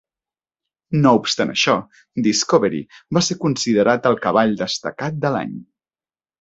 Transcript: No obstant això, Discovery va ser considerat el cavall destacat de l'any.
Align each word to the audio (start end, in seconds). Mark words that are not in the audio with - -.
No 1.03 1.11
obstant 1.17 1.51
això, 1.55 1.75
Discovery 2.29 2.81
va 3.19 3.25
ser 3.29 3.39
considerat 3.45 4.11
el 4.13 4.21
cavall 4.27 4.59
destacat 4.67 5.25
de 5.27 5.37
l'any. 5.39 5.57